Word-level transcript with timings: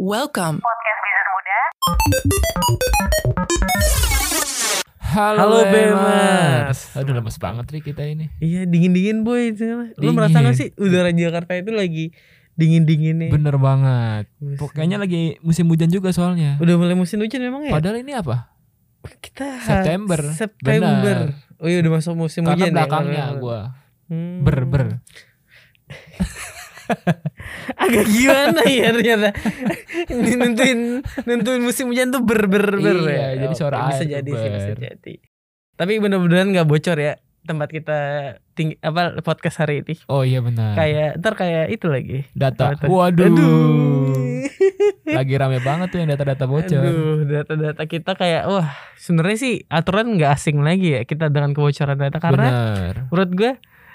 Welcome. 0.00 0.58
Podcast 0.58 0.98
Bisnis 0.98 1.28
Muda. 1.28 1.58
Halo, 5.12 5.38
Halo. 5.44 5.58
Bemers. 5.66 6.80
Aduh 6.96 7.12
lemes 7.12 7.36
banget 7.36 7.68
Ri 7.68 7.80
kita 7.82 8.00
ini. 8.02 8.32
Iya 8.40 8.64
dingin-dingin 8.64 9.20
boy 9.22 9.52
itu. 9.52 9.68
Lu 9.68 9.92
Dingin. 9.92 10.16
merasa 10.16 10.40
gak 10.40 10.56
sih 10.56 10.72
udara 10.76 11.12
Jakarta 11.12 11.52
itu 11.52 11.68
lagi 11.70 12.16
dingin-dinginnya? 12.56 13.28
Bener 13.28 13.60
banget. 13.60 14.32
Pokoknya 14.56 14.96
lagi 14.96 15.36
musim 15.40 15.68
hujan 15.68 15.92
juga 15.92 16.10
soalnya. 16.10 16.56
Udah 16.58 16.80
mulai 16.80 16.96
musim 16.96 17.20
hujan 17.20 17.44
memang 17.44 17.68
ya? 17.68 17.72
Padahal 17.76 18.00
ini 18.00 18.16
apa? 18.16 18.56
Kita 19.20 19.60
September. 19.60 20.20
September. 20.32 21.28
Benar. 21.28 21.60
Oh 21.60 21.68
iya 21.68 21.84
udah 21.84 21.92
masuk 21.92 22.16
musim 22.16 22.48
Karena 22.48 22.56
hujan 22.56 22.72
belakangnya 22.72 23.24
ya. 23.28 23.36
gua 23.36 23.60
Hmm. 24.08 24.42
ber 24.42 24.64
ber. 24.64 24.84
Agak 27.78 28.06
gimana 28.10 28.66
ya 28.66 28.90
ternyata. 28.90 29.30
Nentuin 30.40 30.80
nentuin 31.24 31.62
musim 31.62 31.88
hujan 31.90 32.10
tuh 32.10 32.22
ber 32.22 32.46
ber 32.50 32.76
ber 32.76 32.98
Iya, 33.06 33.14
ya. 33.36 33.46
jadi 33.46 33.54
suara 33.54 33.88
bisa 33.88 34.00
air 34.00 34.00
tuh 34.00 34.08
jadi 34.10 34.30
sih 34.30 34.48
bisa 34.50 34.72
jadi. 34.76 35.14
Tapi 35.74 35.92
bener-beneran 35.96 36.52
nggak 36.52 36.68
bocor 36.68 36.98
ya 36.98 37.16
tempat 37.40 37.72
kita 37.72 37.98
tinggi 38.52 38.76
apa 38.84 39.24
podcast 39.24 39.64
hari 39.64 39.80
ini. 39.80 39.96
Oh 40.06 40.20
iya 40.20 40.44
benar. 40.44 40.76
Kayak 40.76 41.24
ntar 41.24 41.34
kayak 41.34 41.72
itu 41.72 41.86
lagi. 41.88 42.18
data. 42.36 42.76
Waduh. 42.84 43.26
Aduh. 43.26 44.44
Lagi 45.10 45.34
rame 45.34 45.58
banget 45.60 45.88
tuh 45.90 45.98
yang 46.04 46.08
data-data 46.12 46.44
bocor. 46.44 46.80
Aduh, 46.84 47.24
data-data 47.24 47.82
kita 47.88 48.12
kayak 48.14 48.44
wah, 48.46 48.68
sebenarnya 49.00 49.38
sih 49.40 49.54
aturan 49.66 50.14
nggak 50.14 50.30
asing 50.36 50.60
lagi 50.60 51.00
ya 51.00 51.02
kita 51.02 51.32
dengan 51.32 51.56
kebocoran 51.56 51.96
data 51.96 52.20
karena 52.20 52.46
Bener. 52.48 52.94
menurut 53.08 53.30
gue 53.34 53.52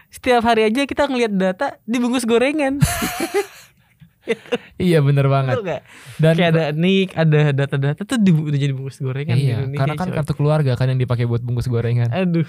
setiap 0.10 0.42
hari 0.46 0.70
aja 0.70 0.86
kita 0.86 1.06
ngelihat 1.06 1.34
data 1.38 1.68
dibungkus 1.86 2.26
gorengan. 2.26 2.82
Iya 4.76 5.00
bener 5.00 5.30
banget. 5.32 5.62
Betul? 5.62 5.80
Dan 6.20 6.34
Kayak 6.36 6.52
ada 6.52 6.64
nik, 6.76 7.10
ada 7.16 7.40
data-data 7.56 8.02
tuh 8.04 8.18
di, 8.20 8.32
udah 8.34 8.60
jadi 8.60 8.74
bungkus 8.76 9.00
gorengan 9.00 9.38
di 9.38 9.48
iya, 9.48 9.64
Indonesia, 9.64 9.80
karena 9.86 9.96
kan 9.96 10.10
kartu 10.12 10.34
keluarga 10.36 10.72
kan 10.76 10.92
yang 10.92 11.00
dipakai 11.00 11.24
buat 11.30 11.40
bungkus 11.46 11.72
gorengan. 11.72 12.12
Aduh, 12.12 12.48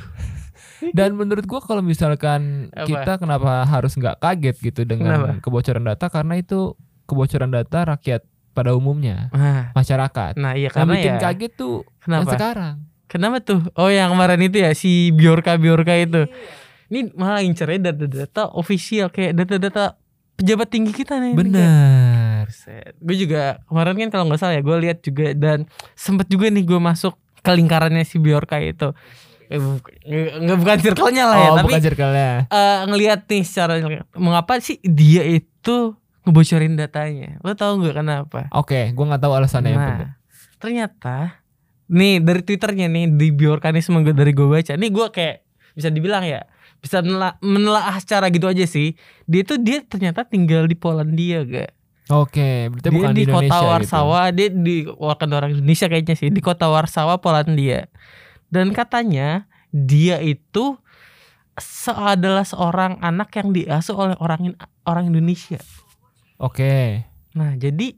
Dan 0.93 1.17
menurut 1.17 1.45
gua 1.49 1.61
kalau 1.65 1.81
misalkan 1.81 2.69
Apa? 2.73 2.85
kita 2.85 3.13
kenapa 3.17 3.65
harus 3.65 3.97
nggak 3.97 4.21
kaget 4.21 4.57
gitu 4.61 4.81
dengan 4.85 5.41
Kenapa? 5.41 5.41
kebocoran 5.41 5.85
data 5.85 6.07
karena 6.13 6.35
itu 6.37 6.77
kebocoran 7.09 7.49
data 7.49 7.97
rakyat 7.97 8.23
pada 8.53 8.73
umumnya 8.73 9.29
nah, 9.37 9.69
masyarakat. 9.77 10.33
nah 10.41 10.57
iya 10.57 10.73
Yang 10.73 10.75
karena 10.75 10.93
bikin 10.97 11.15
ya. 11.17 11.21
kaget 11.21 11.53
tuh 11.57 11.77
yang 11.85 12.25
Kenapa? 12.25 12.31
sekarang. 12.37 12.75
Kenapa 13.07 13.37
tuh? 13.39 13.61
Oh 13.79 13.87
yang 13.87 14.11
kemarin 14.11 14.41
itu 14.43 14.57
ya 14.59 14.71
si 14.75 15.15
Biorka 15.15 15.55
Biorka 15.57 15.95
itu. 15.95 16.27
Ini 16.91 17.15
malah 17.15 17.43
incernya 17.43 17.91
data-data 17.91 18.51
official 18.55 19.11
kayak 19.11 19.35
data-data 19.39 19.99
pejabat 20.37 20.69
tinggi 20.69 20.93
kita 20.93 21.17
nih. 21.19 21.35
Bener. 21.35 22.45
Gue 23.01 23.17
juga 23.17 23.59
kemarin 23.67 24.07
kan 24.07 24.11
kalau 24.13 24.25
nggak 24.29 24.41
salah 24.41 24.55
ya 24.55 24.63
gue 24.63 24.77
lihat 24.85 24.99
juga 25.01 25.33
dan 25.33 25.65
sempet 25.97 26.29
juga 26.29 26.53
nih 26.53 26.63
gue 26.63 26.77
masuk 26.79 27.17
ke 27.41 27.51
lingkarannya 27.57 28.05
si 28.05 28.21
Biorka 28.21 28.61
itu. 28.61 28.93
Eh, 29.47 29.63
nggak 30.43 30.59
bukan 30.59 30.79
circle-nya 30.83 31.25
lah 31.25 31.37
ya, 31.39 31.51
Oh 31.51 31.57
tapi 31.63 31.71
bukan 31.71 31.83
circle-nya. 31.87 32.51
eh, 32.51 32.79
ngelihat 32.91 33.21
nih 33.31 33.43
secara 33.47 33.79
mengapa 34.19 34.59
sih 34.59 34.83
dia 34.83 35.23
itu 35.23 35.95
ngebocorin 36.27 36.75
datanya. 36.75 37.39
Lo 37.47 37.55
tau 37.55 37.79
nggak 37.79 37.95
kenapa? 37.95 38.51
Oke, 38.51 38.91
gua 38.91 39.15
nggak 39.15 39.23
tahu 39.23 39.33
alasannya. 39.39 39.73
Nah, 39.79 40.19
ternyata 40.59 41.39
nih 41.87 42.19
dari 42.19 42.43
twitternya 42.43 42.91
nih 42.91 43.15
di 43.15 43.31
biorkanisme 43.31 44.03
gue 44.03 44.11
dari 44.11 44.35
gue 44.35 44.51
baca, 44.51 44.75
nih 44.75 44.91
gue 44.91 45.07
kayak 45.15 45.37
bisa 45.79 45.89
dibilang 45.95 46.27
ya 46.27 46.43
bisa 46.81 47.01
menela- 47.01 47.39
menelaah 47.41 47.97
secara 48.01 48.29
gitu 48.31 48.47
aja 48.47 48.65
sih. 48.65 48.95
Dia 49.25 49.43
tuh 49.43 49.59
dia 49.61 49.83
ternyata 49.85 50.25
tinggal 50.27 50.69
di 50.69 50.77
Polandia 50.79 51.43
gak? 51.45 51.71
Oke, 52.07 52.71
berarti 52.71 52.87
dia 52.87 52.95
bukan 52.95 53.15
di, 53.15 53.25
di, 53.27 53.33
kota 53.35 53.57
gitu. 53.59 53.67
Warsawa, 53.67 54.21
dia 54.31 54.49
di 54.55 54.77
bukan 54.87 55.31
orang 55.35 55.51
Indonesia 55.59 55.87
kayaknya 55.91 56.15
sih 56.15 56.31
di 56.31 56.39
kota 56.39 56.71
Warsawa 56.71 57.19
Polandia. 57.19 57.91
Dan 58.47 58.71
katanya 58.71 59.51
dia 59.75 60.23
itu 60.23 60.79
se 61.59 61.91
adalah 61.91 62.47
seorang 62.47 63.03
anak 63.03 63.35
yang 63.35 63.51
diasuh 63.51 63.97
oleh 63.97 64.17
orang 64.23 64.55
in- 64.55 64.61
orang 64.87 65.11
Indonesia. 65.11 65.59
Oke. 66.39 67.03
Nah, 67.35 67.59
jadi 67.59 67.97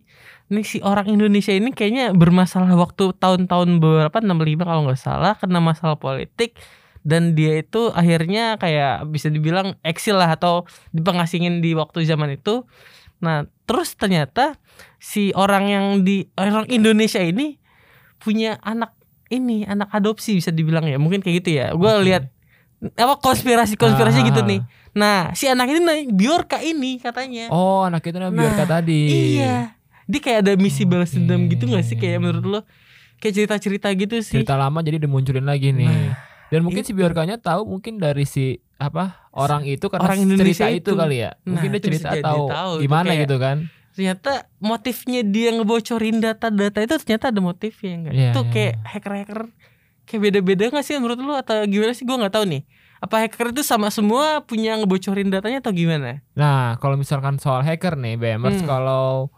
nih 0.49 0.65
si 0.65 0.81
orang 0.81 1.05
Indonesia 1.13 1.53
ini 1.53 1.77
kayaknya 1.77 2.17
bermasalah 2.17 2.73
waktu 2.81 3.13
tahun-tahun 3.21 3.77
beberapa 3.77 4.17
65 4.25 4.65
kalau 4.65 4.83
nggak 4.89 5.01
salah 5.01 5.37
kena 5.37 5.61
masalah 5.61 6.01
politik 6.01 6.57
dan 7.09 7.33
dia 7.33 7.57
itu 7.57 7.89
akhirnya 7.89 8.61
kayak 8.61 9.09
bisa 9.09 9.33
dibilang 9.33 9.81
eksil 9.81 10.21
lah 10.21 10.37
atau 10.37 10.69
dipengasingin 10.93 11.65
di 11.65 11.73
waktu 11.73 12.05
zaman 12.05 12.37
itu. 12.37 12.69
Nah, 13.25 13.49
terus 13.65 13.97
ternyata 13.97 14.61
si 15.01 15.33
orang 15.33 15.65
yang 15.67 15.85
di 16.05 16.29
orang 16.37 16.69
Indonesia 16.69 17.19
ini 17.19 17.57
punya 18.21 18.61
anak 18.61 18.93
ini 19.33 19.65
anak 19.65 19.89
adopsi 19.89 20.37
bisa 20.37 20.53
dibilang 20.53 20.85
ya 20.85 21.01
mungkin 21.01 21.25
kayak 21.25 21.37
gitu 21.41 21.51
ya. 21.57 21.73
Gue 21.73 21.89
Oke. 21.89 22.05
lihat 22.05 22.29
apa 22.95 23.17
konspirasi-konspirasi 23.19 24.21
Ah. 24.23 24.27
gitu 24.29 24.41
nih. 24.45 24.61
Nah, 24.95 25.33
si 25.33 25.49
anak 25.49 25.67
ini 25.73 25.81
nih 25.81 26.01
Biorka 26.13 26.61
ini 26.61 27.01
katanya. 27.01 27.49
Oh, 27.51 27.83
anak 27.83 28.05
itu 28.05 28.21
namanya 28.21 28.53
Biorka 28.53 28.65
Nah, 28.65 28.71
tadi. 28.79 29.01
Iya. 29.41 29.75
Dia 30.09 30.21
kayak 30.21 30.39
ada 30.45 30.53
misi 30.57 30.85
balas 30.85 31.11
Oke. 31.11 31.21
dendam 31.21 31.49
gitu 31.49 31.65
gak 31.69 31.85
sih 31.85 31.97
kayak 31.97 32.21
menurut 32.21 32.45
lo? 32.45 32.61
Kayak 33.19 33.35
cerita-cerita 33.35 33.91
gitu 33.99 34.15
sih. 34.23 34.41
Cerita 34.41 34.55
lama 34.55 34.79
jadi 34.79 35.03
dimunculin 35.03 35.43
lagi 35.43 35.75
nih. 35.75 35.91
Nah, 35.91 36.28
Dan 36.49 36.61
mungkin 36.63 36.81
si 36.81 36.91
itu. 36.91 36.99
Biorkanya 36.99 37.37
tahu 37.37 37.65
mungkin 37.65 37.97
dari 37.97 38.25
si 38.25 38.47
apa 38.75 39.27
orang 39.31 39.65
itu 39.65 39.87
karena 39.87 40.07
Orang 40.07 40.21
Indonesia 40.21 40.65
cerita 40.65 40.71
itu 40.71 40.91
itu. 40.91 40.97
kali 40.97 41.17
ya. 41.19 41.31
Mungkin 41.43 41.69
Nah, 41.69 41.75
dia 41.75 41.81
itu 41.81 41.89
bisa 41.91 41.99
cerita 42.09 42.15
jadi 42.15 42.41
tahu 42.49 42.73
gimana 42.81 43.07
kayak- 43.07 43.23
gitu 43.23 43.37
kan. 43.37 43.57
Ternyata 43.91 44.33
motifnya 44.59 45.21
dia 45.23 45.51
ngebocorin 45.53 46.17
data-data 46.19 46.79
itu 46.79 46.95
ternyata 46.99 47.25
ada 47.29 47.41
motifnya 47.41 47.93
enggak? 47.93 48.15
Iya, 48.15 48.31
itu 48.31 48.41
iya. 48.41 48.51
kayak 48.51 48.75
hacker-hacker 48.87 49.41
kayak 50.05 50.21
beda-beda 50.23 50.63
gak 50.71 50.85
sih 50.85 50.95
menurut 50.97 51.19
lo 51.19 51.35
atau 51.35 51.67
gimana 51.67 51.93
sih? 51.93 52.07
Gue 52.07 52.15
nggak 52.15 52.33
tahu 52.33 52.47
nih. 52.47 52.63
Apa 52.99 53.15
hacker 53.21 53.51
itu 53.51 53.63
sama 53.63 53.91
semua 53.91 54.41
punya 54.41 54.75
ngebocorin 54.75 55.29
datanya 55.29 55.59
atau 55.61 55.71
gimana? 55.71 56.23
Nah, 56.33 56.79
kalau 56.79 56.95
misalkan 56.95 57.37
soal 57.37 57.61
hacker 57.61 57.95
nih, 57.95 58.15
BMers 58.15 58.59
Hmm. 58.59 58.67
kalau 58.69 59.31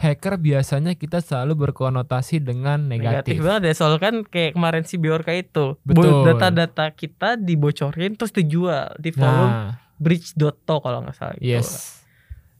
hacker 0.00 0.40
biasanya 0.40 0.96
kita 0.96 1.20
selalu 1.20 1.68
berkonotasi 1.68 2.40
dengan 2.40 2.88
Negatif, 2.88 3.36
negatif. 3.36 3.44
banget 3.44 3.62
ya 3.68 3.74
soal 3.76 4.00
kan 4.00 4.24
kayak 4.24 4.56
kemarin 4.56 4.82
si 4.82 4.96
Biorka 4.96 5.30
itu 5.30 5.76
Betul. 5.84 6.24
data-data 6.24 6.88
kita 6.90 7.36
dibocorin 7.36 8.16
terus 8.16 8.32
dijual 8.32 8.96
di 8.96 9.12
forum 9.12 9.50
Nah, 9.52 9.76
bridge.to 10.00 10.76
kalau 10.80 11.04
nggak 11.04 11.12
salah 11.12 11.36
itu. 11.36 11.52
yes. 11.52 12.00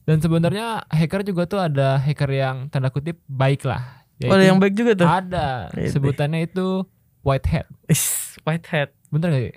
Dan 0.05 0.19
sebenarnya 0.19 0.85
hacker 0.87 1.23
juga 1.23 1.47
tuh 1.47 1.61
ada 1.61 1.97
hacker 1.97 2.29
yang 2.29 2.57
tanda 2.69 2.91
kutip 2.91 3.17
baik 3.25 3.65
lah. 3.65 4.05
Oh, 4.21 4.35
ada 4.35 4.45
yang 4.45 4.61
baik 4.61 4.75
juga 4.75 4.93
tuh. 4.93 5.09
Ada. 5.09 5.73
Sebutannya 5.89 6.45
itu 6.45 6.85
white 7.23 7.47
hat. 7.47 7.65
Is, 7.87 8.37
white 8.43 8.69
hat. 8.69 8.91
Bener 9.09 9.31
gak 9.31 9.43
sih? 9.49 9.55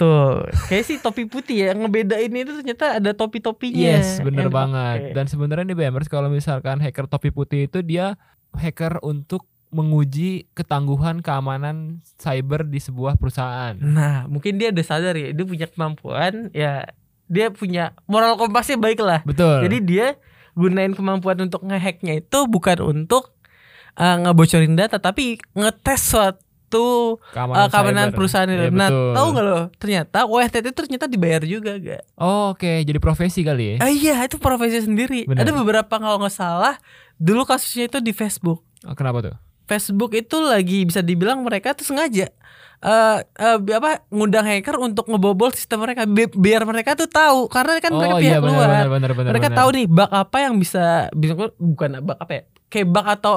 Tuh, 0.00 0.48
kayak 0.72 0.84
sih 0.88 0.96
topi 0.96 1.28
putih 1.28 1.68
ya 1.68 1.76
ngebedain 1.76 2.32
itu 2.32 2.52
ternyata 2.64 2.96
ada 2.96 3.12
topi-topinya. 3.12 4.00
Yes, 4.00 4.24
bener 4.24 4.48
banget. 4.48 5.12
dipakai. 5.12 5.16
Dan 5.16 5.24
sebenarnya 5.28 5.64
nih 5.68 5.76
BMers 5.76 6.08
kalau 6.08 6.32
misalkan 6.32 6.80
hacker 6.80 7.04
topi 7.04 7.28
putih 7.28 7.68
itu 7.68 7.84
dia 7.84 8.16
hacker 8.56 9.04
untuk 9.04 9.44
menguji 9.70 10.50
ketangguhan 10.56 11.22
keamanan 11.22 12.02
cyber 12.18 12.66
di 12.66 12.80
sebuah 12.82 13.20
perusahaan. 13.20 13.76
Nah, 13.78 14.26
mungkin 14.26 14.58
dia 14.58 14.74
udah 14.74 14.82
sadar 14.82 15.14
ya, 15.14 15.30
dia 15.30 15.46
punya 15.46 15.66
kemampuan 15.70 16.50
ya 16.50 16.88
dia 17.30 17.46
punya 17.54 17.94
moral 18.10 18.34
kompasnya 18.34 18.74
baik 18.74 18.98
lah. 18.98 19.22
Betul. 19.22 19.62
Jadi 19.62 19.78
dia 19.86 20.18
gunain 20.58 20.90
kemampuan 20.90 21.38
untuk 21.46 21.62
ngehacknya 21.62 22.18
itu 22.18 22.38
bukan 22.50 22.82
untuk 22.82 23.38
uh, 23.94 24.16
ngebocorin 24.26 24.74
data 24.74 24.98
tapi 24.98 25.38
ngetes 25.54 26.10
suatu 26.10 26.49
uh, 26.78 27.66
keamanan 27.66 28.08
cyber. 28.08 28.16
perusahaan 28.16 28.46
itu. 28.46 28.62
Iya, 28.62 28.70
nah, 28.70 28.88
betul. 28.92 29.12
tahu 29.16 29.26
nggak 29.34 29.44
lo? 29.44 29.60
Ternyata 29.82 30.18
hat 30.30 30.54
itu 30.54 30.70
ternyata 30.70 31.04
dibayar 31.10 31.42
juga 31.42 31.72
gak? 31.80 32.02
Oh, 32.14 32.54
Oke, 32.54 32.86
jadi 32.86 32.98
profesi 33.02 33.42
kali 33.42 33.64
ya. 33.74 33.76
Ah 33.82 33.90
iya, 33.90 34.14
itu 34.22 34.38
profesi 34.38 34.78
sendiri. 34.84 35.26
Benar. 35.26 35.42
Ada 35.42 35.50
beberapa 35.50 35.94
kalau 35.98 36.16
nggak 36.22 36.34
salah 36.34 36.78
dulu 37.18 37.42
kasusnya 37.42 37.90
itu 37.90 37.98
di 37.98 38.14
Facebook. 38.14 38.62
Oh, 38.86 38.94
kenapa 38.94 39.18
tuh? 39.20 39.34
Facebook 39.66 40.14
itu 40.14 40.36
lagi 40.42 40.82
bisa 40.82 40.98
dibilang 40.98 41.46
mereka 41.46 41.74
tuh 41.78 41.86
sengaja 41.86 42.26
eh 42.80 43.18
eh, 43.20 43.56
bi- 43.60 43.76
apa 43.76 44.08
ngundang 44.08 44.48
hacker 44.48 44.80
untuk 44.80 45.04
ngebobol 45.04 45.52
sistem 45.52 45.84
mereka 45.84 46.08
bi- 46.08 46.32
biar 46.32 46.64
mereka 46.64 46.96
tuh 46.96 47.04
tahu 47.12 47.44
karena 47.52 47.76
kan 47.76 47.92
mereka 47.92 48.14
oh 48.16 48.20
pihak 48.24 48.32
iya 48.32 48.40
benar 48.40 48.56
luar. 48.56 48.68
benar 48.72 48.88
benar 48.88 49.10
benar. 49.12 49.30
mereka 49.36 49.48
benar. 49.52 49.58
tahu 49.60 49.68
nih 49.76 49.84
bug 49.84 50.08
apa 50.08 50.36
yang 50.40 50.54
bisa 50.56 50.84
bisa 51.12 51.32
bukan 51.60 52.00
bug 52.00 52.16
apa 52.16 52.32
ya? 52.32 52.42
Kayak 52.70 52.86
bug 52.88 53.04
atau 53.04 53.34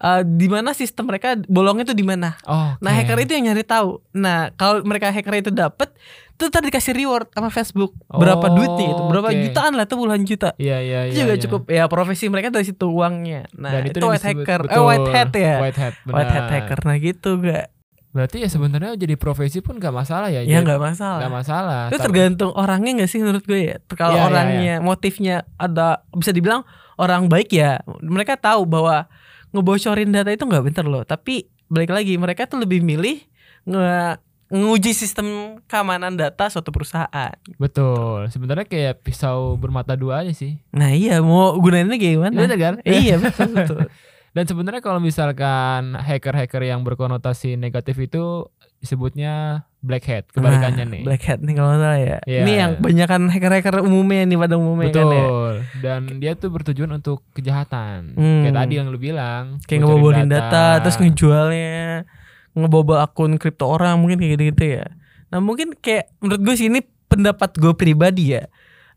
eh, 0.00 0.22
di 0.24 0.48
mana 0.48 0.72
sistem 0.72 1.06
mereka 1.06 1.36
bolongnya 1.44 1.84
tuh 1.86 1.94
di 1.94 2.02
mana. 2.02 2.34
Oh, 2.42 2.72
Nah, 2.80 2.90
hacker 2.90 3.20
itu 3.20 3.32
yang 3.32 3.52
nyari 3.52 3.62
tahu. 3.62 4.00
Nah, 4.10 4.50
kalau 4.56 4.80
mereka 4.80 5.12
hacker 5.12 5.38
itu 5.38 5.52
dapet 5.52 5.92
tuh 6.34 6.48
tadi 6.48 6.72
dikasih 6.72 6.96
reward 6.96 7.28
sama 7.30 7.52
Facebook. 7.52 7.92
Berapa 8.08 8.48
Oh, 8.48 8.56
duitnya 8.56 8.96
itu? 8.96 9.02
Berapa 9.06 9.28
oke. 9.28 9.40
jutaan 9.44 9.72
lah 9.76 9.84
tuh 9.84 10.00
puluhan 10.00 10.24
juta. 10.24 10.56
Iya 10.56 10.80
iya 10.80 11.00
Itu 11.04 11.12
iya. 11.12 11.20
juga 11.20 11.34
iya. 11.36 11.42
cukup 11.44 11.62
ya 11.68 11.84
profesi 11.84 12.32
mereka 12.32 12.48
dari 12.48 12.64
situ 12.64 12.88
uangnya. 12.88 13.44
Nah, 13.52 13.76
Dan 13.76 13.92
itu, 13.92 14.00
yang 14.00 14.08
white 14.08 14.24
hacker. 14.24 14.60
Eh 14.66 14.80
white 14.80 15.08
hat 15.12 15.32
ya. 15.36 15.56
White 15.60 15.76
hat. 15.78 15.94
White 16.08 16.32
hat 16.32 16.46
hacker. 16.48 16.78
Nah, 16.80 16.96
gitu 16.96 17.30
gak? 17.38 17.68
Berarti 18.10 18.42
ya 18.42 18.50
sebenarnya 18.50 18.98
jadi 18.98 19.14
profesi 19.14 19.62
pun 19.62 19.78
gak 19.78 19.94
masalah 19.94 20.28
ya. 20.28 20.42
Ya 20.42 20.58
nggak 20.60 20.82
masalah. 20.82 21.18
nggak 21.22 21.34
masalah. 21.34 21.82
Itu 21.86 21.94
Tapi- 21.94 22.06
tergantung 22.10 22.50
orangnya 22.52 23.06
gak 23.06 23.10
sih 23.10 23.22
menurut 23.22 23.44
gue 23.46 23.60
ya. 23.70 23.76
Kalau 23.88 24.14
Iya, 24.14 24.18
iya, 24.18 24.26
orangnya 24.26 24.74
motifnya 24.80 25.36
ada 25.54 26.02
bisa 26.10 26.30
dibilang 26.30 26.66
orang 26.98 27.30
baik 27.30 27.48
ya 27.48 27.80
mereka 28.02 28.34
tahu 28.34 28.66
bahwa 28.66 29.06
ngebocorin 29.50 30.10
data 30.10 30.28
itu 30.28 30.42
nggak 30.42 30.64
bener 30.66 30.84
loh. 30.84 31.02
Tapi 31.02 31.46
balik 31.66 31.90
lagi 31.90 32.18
mereka 32.18 32.44
tuh 32.44 32.58
lebih 32.58 32.82
milih 32.82 33.22
nge 33.62 34.18
nguji 34.50 34.90
sistem 34.90 35.26
keamanan 35.64 36.18
data 36.18 36.50
suatu 36.50 36.74
perusahaan. 36.74 37.30
Betul. 37.54 38.26
Sebenarnya 38.26 38.66
kayak 38.66 39.06
pisau 39.06 39.54
bermata 39.54 39.94
dua 39.94 40.26
aja 40.26 40.34
sih. 40.34 40.58
Nah 40.74 40.90
iya 40.90 41.22
mau 41.22 41.54
gunainnya 41.54 41.94
gimana? 41.94 42.34
Bener 42.34 42.58
kan? 42.58 42.74
Iya 42.82 43.22
betul 43.22 43.54
betul. 43.54 43.80
Dan 44.30 44.46
sebenarnya 44.46 44.78
kalau 44.78 45.02
misalkan 45.02 45.98
hacker-hacker 45.98 46.62
yang 46.62 46.86
berkonotasi 46.86 47.58
negatif 47.58 47.98
itu 47.98 48.46
disebutnya 48.78 49.66
black 49.82 50.06
hat, 50.06 50.24
kebalikannya 50.30 50.84
Nah, 50.86 50.92
nih. 50.96 51.02
Black 51.04 51.22
hat 51.26 51.40
nih 51.42 51.54
kalau 51.58 51.74
salah 51.76 51.98
ya. 51.98 52.18
Iya. 52.24 52.40
Ini 52.46 52.52
yang 52.54 52.72
banyakan 52.78 53.22
hacker-hacker 53.28 53.82
umumnya 53.82 54.22
nih 54.24 54.38
pada 54.38 54.54
umumnya 54.56 54.88
kan 54.94 55.04
ya. 55.04 55.24
Betul. 55.26 55.54
Dan 55.82 56.00
dia 56.22 56.32
tuh 56.38 56.48
bertujuan 56.54 56.90
untuk 56.94 57.26
kejahatan. 57.34 58.14
Hmm. 58.14 58.46
Kayak 58.46 58.56
tadi 58.56 58.72
yang 58.78 58.86
lu 58.88 58.98
bilang. 59.02 59.58
Kayak 59.66 59.80
ngebobolin 59.84 60.28
data. 60.30 60.78
terus 60.80 60.96
ngejualnya, 61.02 62.06
ngebobol 62.54 62.98
akun 63.02 63.34
kripto 63.36 63.66
orang 63.66 63.98
mungkin 63.98 64.22
kayak 64.22 64.38
gitu-gitu 64.38 64.64
ya. 64.80 64.86
Nah 65.30 65.38
mungkin 65.42 65.74
kayak 65.74 66.10
menurut 66.22 66.40
gue 66.42 66.54
sih 66.54 66.66
ini 66.70 66.80
pendapat 67.10 67.58
gue 67.58 67.74
pribadi 67.74 68.38
ya. 68.38 68.46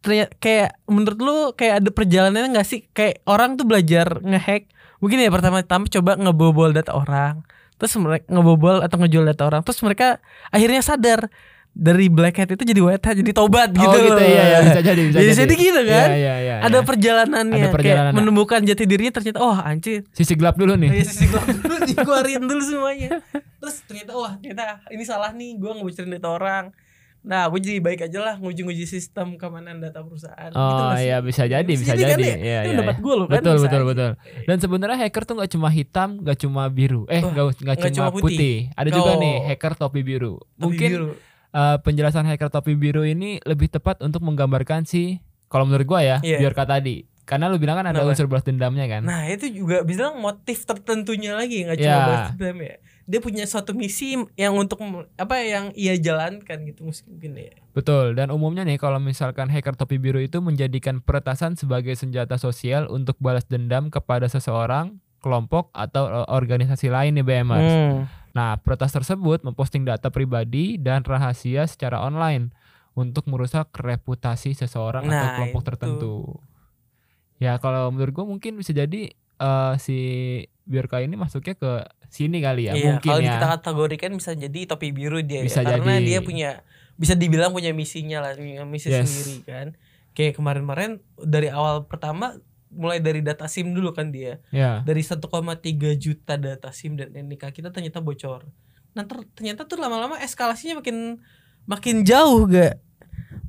Ternyata 0.03 0.35
kayak 0.37 0.69
menurut 0.85 1.19
lu 1.19 1.37
kayak 1.57 1.81
ada 1.81 1.89
perjalanannya 1.89 2.49
nggak 2.53 2.67
sih? 2.67 2.85
Kayak 2.91 3.23
orang 3.25 3.55
tuh 3.57 3.65
belajar 3.65 4.19
ngehack. 4.21 4.69
Mungkin 5.03 5.19
ya 5.19 5.27
pertama-tama 5.27 5.83
coba 5.91 6.15
ngebobol 6.15 6.71
data 6.71 6.95
orang. 6.95 7.43
Terus 7.75 7.99
mereka 7.99 8.23
ngebobol 8.31 8.79
atau 8.79 8.95
ngejual 8.95 9.27
data 9.27 9.43
orang. 9.43 9.61
Terus 9.67 9.83
mereka 9.83 10.23
akhirnya 10.47 10.79
sadar 10.79 11.27
dari 11.73 12.05
black 12.05 12.37
hat 12.37 12.53
itu 12.53 12.63
jadi 12.63 12.79
white 12.85 13.01
hat, 13.01 13.17
jadi 13.17 13.33
tobat 13.33 13.73
gitu. 13.73 13.83
Oh 13.89 13.97
gitu 13.97 14.13
loh. 14.13 14.21
ya, 14.21 14.45
ya 14.45 14.59
bisa 14.61 14.79
jadi 14.85 15.01
bisa 15.09 15.17
Jadi 15.19 15.27
jadi. 15.33 15.41
jadi 15.41 15.53
gitu 15.57 15.81
kan? 15.83 16.07
Iya, 16.13 16.15
iya, 16.15 16.35
iya, 16.37 16.55
ada 16.61 16.79
iya. 16.79 16.85
perjalanannya, 16.85 17.63
Ada 17.65 17.73
perjalanannya. 17.73 18.13
kayak 18.13 18.17
menemukan 18.21 18.59
jati 18.61 18.83
dirinya 18.85 19.11
ternyata 19.11 19.39
oh 19.41 19.57
anjir 19.57 20.05
sisi 20.13 20.33
gelap 20.37 20.53
dulu 20.55 20.77
nih. 20.77 21.01
Iya 21.01 21.03
sisi 21.09 21.25
gelap 21.27 21.49
dulu 21.49 21.75
dikeluarin 21.83 22.41
dulu 22.45 22.61
semuanya 22.61 23.09
Terus 23.57 23.75
ternyata 23.89 24.11
wah 24.13 24.33
ternyata 24.37 24.85
ini 24.93 25.03
salah 25.03 25.33
nih 25.33 25.57
gue 25.57 25.71
ngebocorin 25.73 26.13
data 26.13 26.29
orang 26.29 26.63
Nah 27.23 27.47
gue 27.47 27.55
jadi 27.57 27.79
baik 27.79 28.03
aja 28.03 28.19
lah 28.21 28.35
nguji-nguji 28.35 28.83
sistem 28.83 29.35
keamanan 29.35 29.79
data 29.79 29.99
perusahaan 29.99 30.51
gitu 30.51 30.59
Oh 30.59 30.91
sih? 30.91 31.07
iya 31.07 31.17
bisa 31.19 31.43
jadi 31.45 31.63
bisa 31.63 31.91
Jadi 31.91 32.03
kan 32.03 32.09
jadi. 32.13 32.23
ya, 32.23 32.35
Iya, 32.35 32.35
itu 32.35 32.43
iya, 32.43 32.59
pendapat 32.69 32.93
iya. 32.93 32.99
gue 33.01 33.13
loh 33.13 33.25
kan 33.25 33.33
Betul 33.33 33.53
bisa 33.53 33.63
betul 33.63 33.79
aja. 33.79 33.87
betul. 33.87 34.11
Dan 34.43 34.57
sebenarnya 34.57 34.97
hacker 34.99 35.23
tuh 35.23 35.35
nggak 35.35 35.51
cuma 35.51 35.69
hitam, 35.69 36.09
nggak 36.19 36.37
cuma 36.37 36.63
biru. 36.67 37.01
Eh 37.07 37.19
nggak 37.19 37.31
nggak 37.33 37.55
nggak 37.63 37.77
cuma 37.89 37.91
cuma 37.93 38.09
putih. 38.11 38.27
putih. 38.29 38.55
Ada 38.73 38.89
juga 38.91 39.11
Oh. 39.13 39.19
nih 39.19 39.35
hacker 39.47 39.73
topi 39.73 40.01
biru. 40.01 40.33
Tapi 40.35 40.59
Mungkin 40.59 40.89
biru. 40.91 41.07
eh, 41.49 41.77
penjelasan 41.79 42.25
hacker 42.25 42.49
topi 42.49 42.73
biru 42.73 43.01
ini 43.01 43.39
lebih 43.41 43.67
tepat 43.69 44.01
untuk 44.01 44.19
menggambarkan 44.19 44.83
si 44.83 45.23
kalau 45.47 45.63
menurut 45.63 45.85
gua 45.85 46.01
ya, 46.01 46.17
Iya. 46.19 46.37
biarka 46.39 46.67
tadi. 46.67 47.07
Karena 47.23 47.47
lu 47.47 47.55
bilang 47.55 47.77
kan 47.77 47.87
ada 47.87 47.95
Kenapa? 47.97 48.11
unsur 48.11 48.27
balas 48.27 48.43
dendamnya 48.43 48.83
kan. 48.85 48.99
Nah 49.01 49.23
itu 49.25 49.47
juga 49.47 49.79
bilang 49.81 50.19
motif 50.19 50.65
tertentunya 50.65 51.31
lagi 51.31 51.63
nggak 51.63 51.77
cuma 51.77 51.87
Ya. 51.87 52.03
balas 52.03 52.27
dendam 52.33 52.57
ya 52.59 52.75
Dia 53.03 53.19
punya 53.19 53.43
suatu 53.43 53.75
misi 53.75 54.15
yang 54.39 54.55
untuk 54.55 54.79
apa 55.19 55.35
yang 55.43 55.75
ia 55.75 55.99
jalankan 55.99 56.63
gitu 56.63 56.87
mungkin 56.87 57.35
ya 57.35 57.53
Betul, 57.73 58.13
dan 58.13 58.29
umumnya 58.29 58.61
nih 58.63 58.77
kalau 58.77 59.01
misalkan 59.01 59.49
hacker 59.49 59.73
topi 59.73 59.97
biru 59.97 60.21
itu 60.21 60.39
menjadikan 60.39 61.01
peretasan 61.01 61.57
sebagai 61.57 61.97
senjata 61.97 62.37
sosial 62.37 62.85
untuk 62.87 63.17
balas 63.17 63.49
dendam 63.49 63.89
kepada 63.89 64.29
seseorang, 64.29 65.01
kelompok 65.25 65.73
atau 65.73 66.05
eh, 66.05 66.27
organisasi 66.29 66.93
lain 66.93 67.17
nih 67.17 67.25
BMers. 67.25 67.73
Hmm. 67.73 67.99
Nah, 68.37 68.61
peretas 68.61 68.93
tersebut 68.93 69.41
memposting 69.41 69.89
data 69.89 70.13
pribadi 70.13 70.77
dan 70.77 71.01
rahasia 71.01 71.65
secara 71.65 71.97
online 72.01 72.53
untuk 72.93 73.25
merusak 73.25 73.73
reputasi 73.73 74.53
seseorang 74.53 75.09
atau 75.09 75.17
Nah, 75.17 75.33
kelompok 75.41 75.61
itu. 75.65 75.69
tertentu. 75.73 76.15
Ya, 77.41 77.57
kalau 77.57 77.89
menurut 77.89 78.13
gua 78.13 78.25
mungkin 78.29 78.53
bisa 78.53 78.69
jadi 78.69 79.17
eh, 79.17 79.73
si 79.81 79.97
Biorka 80.63 80.99
ini 80.99 81.13
masuknya 81.13 81.53
ke 81.53 81.71
sini 82.07 82.39
kali 82.39 82.67
ya, 82.67 82.73
Iya, 82.73 82.83
mungkin 82.95 83.09
kalau 83.09 83.19
ya. 83.19 83.35
kita 83.35 83.47
kategorikan 83.51 84.11
bisa 84.13 84.31
jadi 84.31 84.59
topi 84.63 84.89
biru 84.89 85.19
dia 85.19 85.41
Bisa 85.41 85.59
ya. 85.59 85.75
karena 85.75 85.97
jadi. 85.97 86.07
dia 86.07 86.19
punya 86.19 86.49
bisa 86.93 87.13
dibilang 87.13 87.51
punya 87.51 87.71
misinya 87.71 88.21
lah, 88.21 88.31
punya 88.33 88.63
misi 88.63 88.87
Yes. 88.87 89.03
sendiri 89.03 89.35
kan. 89.43 89.67
Kayak 90.13 90.37
kemarin-kemarin 90.37 90.91
dari 91.17 91.49
awal 91.49 91.83
pertama 91.83 92.37
mulai 92.69 92.97
dari 92.97 93.19
data 93.19 93.45
SIM 93.45 93.69
dulu 93.69 93.91
kan 93.91 94.09
dia. 94.09 94.39
Ya. 94.49 94.81
Dari 94.81 95.01
1,3 95.01 95.19
juta 95.93 96.37
data 96.37 96.69
SIM 96.69 96.95
dan 96.95 97.11
NIK 97.11 97.49
kita 97.51 97.69
ternyata 97.69 97.99
bocor. 97.99 98.45
Nah, 98.93 99.03
ter- 99.03 99.25
ternyata 99.33 99.65
tuh 99.65 99.75
lama-lama 99.75 100.17
eskalasinya 100.17 100.79
makin 100.79 101.17
makin 101.65 102.01
jauh 102.01 102.45
gak? 102.45 102.77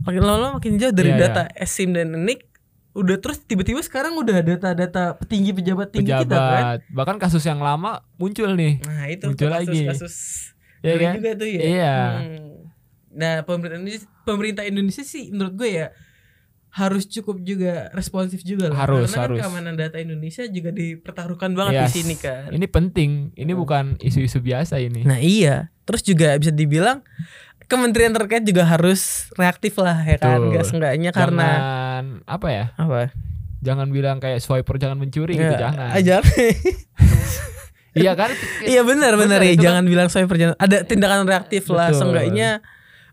Makin 0.03 0.21
lama-lama 0.21 0.59
makin 0.59 0.77
jauh 0.77 0.93
dari 0.93 1.13
Iya, 1.13 1.21
data 1.23 1.43
SIM 1.63 1.93
dan 1.93 2.17
NIK 2.17 2.49
udah 2.95 3.17
terus 3.19 3.43
tiba-tiba 3.43 3.83
sekarang 3.83 4.15
udah 4.15 4.39
data-data 4.41 5.19
petinggi 5.19 5.51
pejabat 5.51 5.91
tinggi 5.91 6.09
kita 6.09 6.25
kan. 6.25 6.31
Pejabat, 6.31 6.79
bahkan 6.89 7.17
kasus 7.19 7.43
yang 7.43 7.59
lama 7.59 8.07
muncul 8.15 8.49
nih. 8.51 8.79
Nah 8.81 9.05
itu 9.07 9.27
Muncul 9.29 9.45
tuh 9.45 9.51
lagi. 9.51 9.83
Iya 9.83 10.93
ngeri 10.95 11.05
kan? 11.05 11.15
juga 11.17 11.31
tuh 11.35 11.49
ya. 11.49 11.61
Iya. 11.61 11.97
Hmm. 11.99 12.53
Nah 13.11 13.35
pemerintah 13.43 13.77
Indonesia, 13.77 14.07
pemerintah 14.23 14.65
Indonesia 14.65 15.03
sih 15.03 15.29
menurut 15.29 15.55
gue 15.55 15.71
ya 15.73 15.87
harus 16.71 17.07
cukup 17.07 17.39
juga 17.41 17.87
responsif 17.91 18.43
juga 18.43 18.67
lah. 18.67 18.83
Harus, 18.83 19.11
Karena 19.11 19.23
harus. 19.25 19.39
kan 19.39 19.43
keamanan 19.47 19.75
data 19.75 19.97
Indonesia 19.97 20.43
juga 20.45 20.71
dipertaruhkan 20.71 21.55
banget 21.55 21.73
Yes. 21.73 21.87
di 21.87 21.93
sini 21.97 22.15
kan. 22.15 22.51
Ini 22.51 22.67
penting. 22.67 23.11
Ini 23.33 23.47
Hmm. 23.49 23.61
bukan 23.61 23.85
isu-isu 23.99 24.39
biasa 24.39 24.79
ini. 24.79 25.03
Nah 25.03 25.19
iya. 25.19 25.71
Terus 25.83 26.03
juga 26.03 26.35
bisa 26.35 26.51
dibilang 26.51 27.03
kementerian 27.65 28.11
terkait 28.11 28.43
juga 28.43 28.65
harus 28.65 29.29
reaktif 29.33 29.75
lah 29.77 30.01
ya 30.01 30.17
kan. 30.17 30.39
Betul. 30.39 30.53
Gak 30.53 30.65
seenggaknya 30.67 31.11
karena 31.11 31.49
Jangan 31.49 32.05
apa 32.25 32.49
ya? 32.49 32.65
apa? 32.75 32.97
Jangan 33.61 33.89
bilang 33.89 34.17
kayak 34.19 34.39
swiper 34.39 34.77
jangan 34.77 34.99
mencuri 34.99 35.35
gitu, 35.35 35.49
Ya, 35.51 35.61
jangan. 35.63 35.89
Ajar. 35.91 36.23
Iya 37.95 38.13
kan? 38.13 38.31
Iya 38.67 38.83
benar 38.83 39.15
benar 39.15 39.39
ya 39.39 39.49
itu 39.49 39.57
kan- 39.57 39.65
jangan 39.71 39.85
bilang 39.87 40.09
saya 40.09 40.27
perjalanan 40.27 40.59
ada 40.59 40.83
tindakan 40.83 41.25
reaktif 41.25 41.71
lah 41.71 41.89
Betul. 41.89 41.99
seenggaknya 42.03 42.49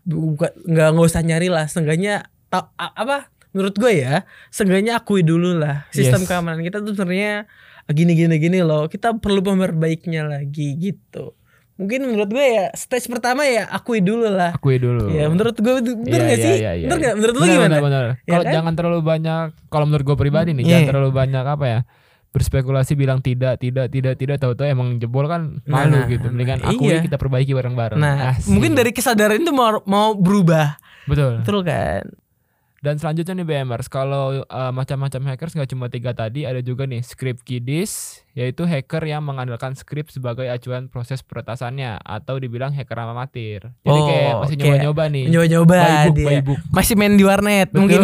bukan 0.02 0.50
nggak 0.66 0.88
nggak 0.90 1.06
usah 1.06 1.22
nyari 1.22 1.46
lah 1.46 1.64
seenggaknya 1.64 2.26
ta- 2.48 2.74
apa 2.74 3.30
menurut 3.54 3.78
gue 3.78 3.92
ya 3.94 4.26
seenggaknya 4.48 4.98
akui 4.98 5.22
dulu 5.22 5.54
lah 5.54 5.86
sistem 5.88 6.26
Yes. 6.26 6.28
keamanan 6.28 6.60
kita 6.60 6.82
tuh 6.82 6.92
sebenarnya 6.92 7.46
gini 7.86 8.12
gini 8.12 8.34
gini 8.36 8.58
loh 8.60 8.90
kita 8.90 9.14
perlu 9.14 9.38
memperbaiknya 9.40 10.26
lagi 10.26 10.74
gitu 10.74 11.38
mungkin 11.82 12.00
menurut 12.06 12.30
gue 12.30 12.46
ya 12.46 12.66
stage 12.72 13.10
pertama 13.10 13.42
ya 13.42 13.66
akui 13.68 13.98
dulu 13.98 14.30
lah 14.30 14.54
Akui 14.54 14.78
dulu. 14.78 15.10
ya 15.10 15.26
menurut 15.26 15.58
gue 15.58 15.74
bener 15.82 16.20
Iya, 16.22 16.28
gak 16.30 16.38
iya, 16.38 16.46
sih 16.46 16.54
iya, 16.56 16.72
iya, 16.78 16.86
bener 16.86 16.98
iya. 16.98 17.04
gak 17.04 17.14
menurut 17.18 17.34
lu 17.34 17.44
gimana. 17.44 17.74
Ya 17.74 18.14
Kalau 18.30 18.44
kan? 18.46 18.52
jangan 18.54 18.72
terlalu 18.78 19.00
banyak 19.02 19.44
kalau 19.66 19.84
menurut 19.90 20.04
gue 20.06 20.16
pribadi 20.16 20.50
nih, 20.54 20.62
Iya. 20.62 20.70
jangan 20.70 20.88
terlalu 20.94 21.10
banyak 21.10 21.44
apa 21.44 21.66
ya? 21.66 21.80
berspekulasi 22.32 22.96
bilang 22.96 23.20
tidak 23.20 23.60
tidak 23.60 23.92
tidak 23.92 24.16
tidak 24.16 24.40
tahu-tahu 24.40 24.64
emang 24.64 24.96
jebol 24.96 25.28
kan 25.28 25.60
malu 25.68 26.00
Nah, 26.00 26.08
gitu 26.08 26.32
mendingan 26.32 26.64
nah, 26.64 26.72
akui 26.72 26.88
iya. 26.88 27.04
kita 27.04 27.20
perbaiki 27.20 27.52
bareng-bareng 27.52 28.00
nah 28.00 28.32
Asik. 28.32 28.48
mungkin 28.56 28.72
dari 28.72 28.88
kesadaran 28.96 29.36
itu 29.36 29.52
mau 29.52 29.84
mau 29.84 30.16
berubah 30.16 30.80
betul 31.04 31.44
betul 31.44 31.60
kan 31.60 32.08
Dan 32.82 32.98
selanjutnya 32.98 33.32
nih 33.32 33.46
BMers, 33.46 33.86
kalau 33.86 34.42
uh, 34.42 34.70
macam-macam 34.70 35.22
hackers 35.24 35.54
nggak 35.54 35.70
cuma 35.70 35.86
tiga 35.86 36.10
tadi, 36.10 36.42
ada 36.42 36.58
juga 36.58 36.82
nih 36.82 36.98
script 36.98 37.40
kiddies, 37.40 38.18
yaitu 38.32 38.62
hacker 38.62 38.98
yang 39.02 39.22
mengandalkan 39.22 39.72
script 39.72 40.10
sebagai 40.10 40.44
acuan 40.44 40.86
proses 40.86 41.22
peretasannya 41.22 41.96
atau 41.96 42.36
dibilang 42.36 42.70
hacker 42.70 42.98
amatir. 42.98 43.70
Jadi 43.78 43.86
Oh, 43.94 44.02
kayak 44.04 44.34
masih 44.36 44.56
nyoba-nyoba 44.58 45.02
nih. 45.08 45.24
nyoba-nyoba 45.28 45.78
dia 46.10 46.26
by 46.26 46.38
book. 46.42 46.58
masih 46.68 46.94
main 46.96 47.14
di 47.14 47.22
warnet 47.22 47.68
Betul. 47.68 47.80
mungkin 47.80 48.00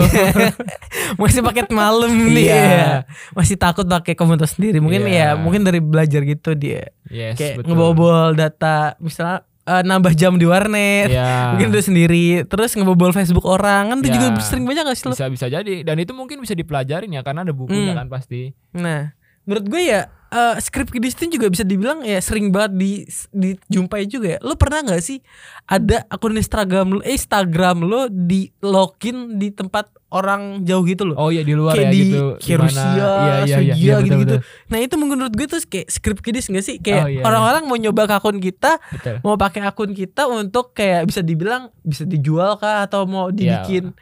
masih 1.21 1.41
paket 1.43 1.69
malam 1.69 2.13
dia 2.37 2.47
Iya. 2.47 2.89
masih 3.33 3.57
takut 3.57 3.83
pakai 3.83 4.15
komputer 4.15 4.47
sendiri 4.47 4.79
mungkin 4.79 5.03
Iya. 5.03 5.35
ya 5.35 5.41
mungkin 5.41 5.65
dari 5.65 5.81
belajar 5.81 6.23
gitu 6.23 6.53
dia 6.53 6.93
Yes, 7.09 7.35
kayak 7.35 7.55
betul. 7.59 7.73
ngebobol 7.73 8.37
data 8.37 8.95
misalnya 9.01 9.48
eh, 9.71 9.83
nambah 9.83 10.13
jam 10.13 10.35
di 10.35 10.45
warnet 10.45 11.09
Iya. 11.09 11.53
mungkin 11.53 11.69
itu 11.71 11.85
sendiri 11.85 12.27
terus 12.43 12.73
ngebobol 12.73 13.13
Facebook 13.13 13.45
orang 13.45 13.89
kan 13.89 13.99
itu 14.01 14.09
Ya. 14.09 14.15
juga 14.19 14.41
sering 14.41 14.65
banyak 14.65 14.83
gak 14.83 14.97
sih 14.97 15.05
lo 15.05 15.13
Bisa 15.13 15.29
bisa 15.29 15.47
jadi 15.47 15.75
dan 15.83 15.97
itu 15.97 16.11
mungkin 16.11 16.41
bisa 16.41 16.53
dipelajarin 16.53 17.11
ya 17.11 17.21
karena 17.21 17.43
ada 17.43 17.53
bukunya 17.53 17.93
Hmm. 17.93 18.01
kan 18.01 18.09
pasti. 18.09 18.57
nah 18.71 19.13
menurut 19.45 19.65
gue 19.67 19.83
ya 19.83 20.01
eh, 20.29 20.57
script 20.61 20.93
kiddies 20.93 21.17
itu 21.17 21.37
juga 21.37 21.49
bisa 21.49 21.65
dibilang 21.65 22.05
ya 22.05 22.21
sering 22.21 22.53
banget 22.53 22.73
di 22.77 22.91
dijumpai 23.33 24.05
juga 24.05 24.37
ya 24.37 24.39
lo 24.41 24.55
pernah 24.55 24.85
nggak 24.85 25.03
sih 25.03 25.19
ada 25.65 26.05
akun 26.09 26.37
Instagram 26.37 26.99
lo 26.99 27.01
eh, 27.01 27.17
Instagram 27.17 27.85
lo 27.85 28.07
di 28.09 28.49
login 28.61 29.37
di 29.37 29.53
tempat 29.53 29.89
orang 30.09 30.65
jauh 30.65 30.89
gitu 30.89 31.05
loh 31.05 31.17
Oh 31.21 31.29
iya 31.29 31.45
di 31.45 31.53
luar 31.53 31.77
kayak 31.77 31.89
ya 31.89 31.93
di 31.93 32.01
gitu. 32.01 32.25
kayak 32.41 32.59
Rusia, 32.65 32.81
iya, 32.81 33.05
iya, 33.05 33.35
iya, 33.45 33.45
Swedia 33.45 33.77
iya, 33.77 33.95
betul, 33.95 34.07
gitu-gitu. 34.09 34.37
betul. 34.41 34.69
Nah 34.73 34.79
itu 34.81 34.95
menurut 34.97 35.33
gue 35.37 35.47
tuh 35.47 35.61
kayak 35.69 35.89
script 35.93 36.23
kiddies 36.25 36.47
gak 36.49 36.65
sih? 36.65 36.77
Kayak 36.81 37.03
Oh, 37.05 37.11
iya, 37.13 37.23
orang-orang 37.29 37.63
mau 37.69 37.77
nyoba 37.77 38.09
ke 38.09 38.15
akun 38.17 38.39
kita, 38.41 38.81
Betul. 38.89 39.21
mau 39.21 39.37
pakai 39.37 39.61
akun 39.69 39.93
kita 39.93 40.25
untuk 40.25 40.73
kayak 40.73 41.05
bisa 41.05 41.21
dibilang 41.21 41.69
bisa 41.85 42.09
dijual 42.09 42.57
kah 42.57 42.89
atau 42.89 43.05
mau 43.05 43.29
dibikin 43.29 43.93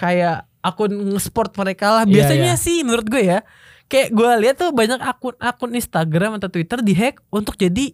kayak 0.00 0.48
akun 0.64 0.92
nge-sport 1.12 1.52
mereka 1.60 1.92
lah. 1.92 2.04
Iya, 2.08 2.12
Biasanya 2.24 2.52
iya. 2.56 2.64
sih 2.64 2.80
menurut 2.80 3.04
gue 3.04 3.20
ya, 3.20 3.38
kayak 3.90 4.14
gue 4.14 4.30
lihat 4.46 4.56
tuh 4.56 4.70
banyak 4.70 5.02
akun-akun 5.02 5.74
Instagram 5.74 6.38
atau 6.38 6.46
Twitter 6.46 6.78
dihack 6.80 7.18
untuk 7.28 7.58
jadi 7.58 7.92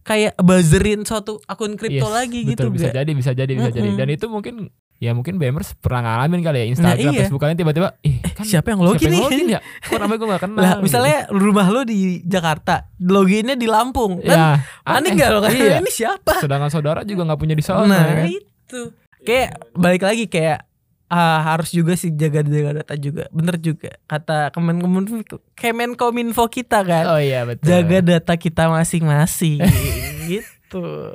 kayak 0.00 0.36
buzzerin 0.36 1.04
suatu 1.04 1.40
akun 1.44 1.76
kripto 1.76 2.04
Yes, 2.04 2.12
lagi 2.12 2.40
betul, 2.44 2.68
gitu. 2.68 2.76
bisa 2.76 2.86
gak? 2.88 2.96
jadi 2.98 3.10
bisa 3.12 3.30
jadi 3.32 3.52
bisa 3.52 3.70
jadi 3.70 3.88
Mm-mm. 3.88 4.00
dan 4.00 4.08
itu 4.08 4.26
mungkin 4.28 4.54
ya 5.00 5.10
mungkin 5.12 5.36
BMers 5.36 5.76
pernah 5.80 6.00
ngalamin 6.04 6.40
kali 6.40 6.58
ya 6.60 6.66
Instagram 6.70 6.96
Nah, 6.96 7.12
iya. 7.12 7.20
Facebook 7.24 7.40
kalian 7.40 7.56
tiba-tiba 7.56 7.88
ih 8.00 8.20
kan 8.20 8.32
Kan 8.40 8.44
siapa 8.44 8.68
yang 8.72 8.80
login 8.84 9.00
siapa 9.00 9.16
yang 9.16 9.24
login 9.28 9.46
ya? 9.48 9.60
Kok 9.80 9.96
namanya 9.96 10.18
gue 10.20 10.28
gak 10.28 10.42
kenal. 10.48 10.60
Lah, 10.60 10.72
gitu. 10.76 10.82
misalnya 10.84 11.18
rumah 11.28 11.66
lo 11.68 11.80
di 11.84 11.98
Jakarta, 12.20 12.74
loginnya 13.00 13.56
di 13.56 13.64
Lampung, 13.64 14.20
kan 14.20 14.36
ya, 14.36 14.48
aneh 14.84 15.10
nggak 15.12 15.30
lo 15.30 15.38
kan? 15.40 15.50
Iya. 15.52 15.76
Ini 15.82 15.90
siapa? 15.92 16.32
Sedangkan 16.40 16.68
saudara 16.68 17.00
juga 17.02 17.24
nggak 17.24 17.40
punya 17.40 17.54
di 17.54 17.64
sana. 17.64 17.84
Nah, 17.84 18.04
ya. 18.22 18.28
itu. 18.28 18.80
Kayak 19.24 19.56
balik 19.72 20.02
lagi 20.04 20.24
kayak 20.28 20.68
ah, 21.14 21.38
harus 21.54 21.70
juga 21.70 21.94
sih 21.94 22.10
jaga-jaga 22.10 22.82
data 22.82 22.94
juga. 22.98 23.30
Bener 23.30 23.56
juga 23.62 23.94
kata 24.10 24.50
Kemenkominfo 24.50 25.38
Kemenkominfo 25.54 26.44
kita 26.50 26.82
kan. 26.82 27.04
Oh 27.06 27.20
iya 27.22 27.46
betul. 27.46 27.70
Jaga 27.70 27.98
data 28.02 28.34
kita 28.34 28.66
masing-masing 28.66 29.62
gitu. 30.30 31.14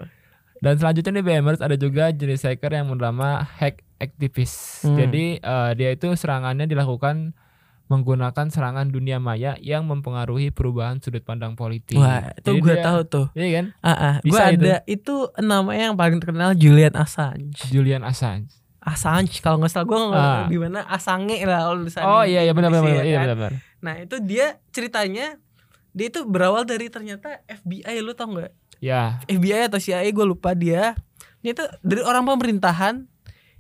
Dan 0.60 0.76
selanjutnya 0.80 1.20
nih 1.20 1.26
BMers 1.28 1.60
ada 1.60 1.76
juga 1.76 2.12
jenis 2.12 2.48
hacker 2.48 2.72
yang 2.80 2.88
bernama 2.88 3.44
hack 3.44 3.84
aktivis. 4.00 4.84
Hmm. 4.88 4.96
Jadi 4.96 5.44
eh, 5.44 5.72
dia 5.76 5.90
itu 5.92 6.08
serangannya 6.16 6.68
dilakukan 6.68 7.36
menggunakan 7.90 8.54
serangan 8.54 8.94
dunia 8.94 9.18
maya 9.18 9.58
yang 9.60 9.90
mempengaruhi 9.90 10.54
perubahan 10.54 11.02
sudut 11.02 11.26
pandang 11.26 11.58
politik. 11.58 11.98
Wah, 11.98 12.38
itu 12.38 12.62
gue 12.62 12.76
tahu 12.86 13.00
tuh. 13.10 13.26
Iya 13.34 13.48
kan? 13.50 13.66
Ah, 13.82 13.92
ah. 13.92 14.16
gue 14.22 14.30
Bisa 14.30 14.54
itu. 14.54 14.62
ada 14.62 14.76
itu 14.86 15.16
namanya 15.42 15.90
yang 15.90 15.98
paling 15.98 16.22
terkenal 16.22 16.54
Julian 16.54 16.94
Assange. 16.94 17.58
Julian 17.74 18.06
Assange. 18.06 18.54
Assange 18.90 19.38
kalau 19.40 19.58
nggak 19.58 19.70
salah 19.70 19.86
gue 19.86 20.00
nggak 20.02 20.26
Ah. 20.26 20.46
gimana 20.48 20.80
Asange 20.84 21.38
lah 21.44 21.60
kalau 21.64 21.78
tulisannya 21.80 22.10
Oh 22.10 22.24
iya 22.24 22.42
iya 22.42 22.52
benar 22.52 22.70
benar 22.70 22.84
benar. 22.84 23.04
Iya 23.04 23.14
kan. 23.14 23.24
benar 23.24 23.38
benar. 23.38 23.54
Nah 23.80 23.94
itu 24.00 24.16
dia 24.20 24.46
ceritanya 24.70 25.38
dia 25.90 26.06
itu 26.08 26.22
berawal 26.24 26.64
dari 26.64 26.88
ternyata 26.88 27.42
FBI 27.46 27.98
lu 28.00 28.14
tau 28.14 28.30
nggak? 28.30 28.52
Ya. 28.80 29.20
FBI 29.26 29.68
atau 29.68 29.78
CIA 29.78 30.06
gue 30.06 30.26
lupa 30.26 30.52
dia. 30.52 30.98
Dia 31.40 31.52
itu 31.54 31.64
dari 31.82 32.02
orang 32.02 32.26
pemerintahan 32.26 33.06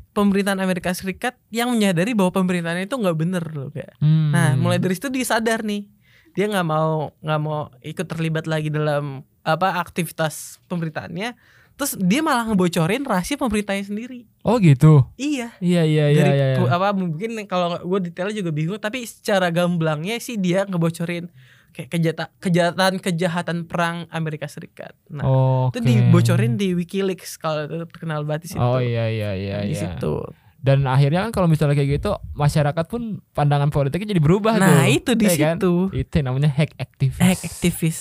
pemerintahan 0.10 0.60
Amerika 0.60 0.90
Serikat 0.92 1.38
yang 1.48 1.70
menyadari 1.70 2.12
bahwa 2.12 2.34
pemerintahan 2.34 2.82
itu 2.82 2.92
nggak 2.92 3.16
bener 3.16 3.44
loh 3.46 3.70
kayak. 3.70 3.94
Hmm. 3.98 4.34
Nah 4.34 4.56
mulai 4.56 4.78
dari 4.78 4.94
situ 4.94 5.08
dia 5.08 5.24
sadar 5.24 5.62
nih 5.62 5.86
dia 6.30 6.46
nggak 6.46 6.66
mau 6.66 7.14
nggak 7.20 7.40
mau 7.40 7.70
ikut 7.80 8.06
terlibat 8.06 8.46
lagi 8.46 8.70
dalam 8.70 9.22
apa 9.42 9.80
aktivitas 9.80 10.60
pemerintahannya. 10.66 11.34
Terus 11.80 11.96
dia 11.96 12.20
malah 12.20 12.44
ngebocorin 12.44 13.08
rahasia 13.08 13.40
pemerintahnya 13.40 13.88
sendiri. 13.88 14.28
Oh 14.44 14.60
gitu. 14.60 15.08
Iya. 15.16 15.56
Iya 15.64 15.88
iya 15.88 16.06
iya 16.12 16.24
dari 16.28 16.32
iya. 16.36 16.48
iya. 16.60 16.68
apa 16.68 16.92
mungkin 16.92 17.40
kalau 17.48 17.80
gue 17.80 18.12
detailnya 18.12 18.36
juga 18.36 18.52
bingung 18.52 18.76
tapi 18.84 19.08
secara 19.08 19.48
gamblangnya 19.48 20.20
sih 20.20 20.36
dia 20.36 20.68
ngebocorin 20.68 21.32
kayak 21.72 21.88
kejahatan 21.88 22.28
kejahatan 22.44 22.94
kejahatan 23.00 23.58
perang 23.64 24.12
Amerika 24.12 24.52
Serikat. 24.52 24.92
Nah, 25.08 25.24
Oh. 25.24 25.66
itu 25.72 25.80
dibocorin 25.80 26.60
di 26.60 26.76
WikiLeaks 26.76 27.40
kalau 27.40 27.64
itu 27.64 27.88
terkenal 27.88 28.28
banget 28.28 28.50
di 28.50 28.50
situ. 28.52 28.60
Oh 28.60 28.84
iya 28.84 29.08
iya 29.08 29.32
iya 29.40 29.58
di 29.64 29.72
iya. 29.72 29.96
situ. 29.96 30.20
Dan 30.60 30.84
akhirnya 30.84 31.24
kan 31.24 31.32
kalau 31.32 31.48
misalnya 31.48 31.80
kayak 31.80 32.04
gitu 32.04 32.20
masyarakat 32.36 32.86
pun 32.92 33.24
pandangan 33.32 33.72
politiknya 33.72 34.12
jadi 34.12 34.20
berubah 34.20 34.60
tuh. 34.60 34.68
Nah, 34.68 34.92
itu 34.92 35.16
di 35.16 35.32
kan? 35.32 35.56
situ. 35.56 35.88
Itu 35.96 36.20
namanya 36.20 36.52
hack 36.52 36.76
aktivis. 36.76 37.24
Hack 37.24 37.40
aktivis. 37.48 37.98